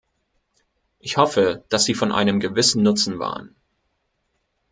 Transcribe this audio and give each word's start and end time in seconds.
Ich 0.97 1.17
hoffe, 1.17 1.63
dass 1.69 1.83
sie 1.85 1.93
von 1.93 2.11
einem 2.11 2.39
gewissen 2.39 2.81
Nutzen 2.81 3.19
waren. 3.19 3.55